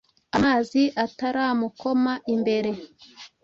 amazi 0.37 0.81
ataramukoma 1.05 2.13
imbere. 2.33 2.71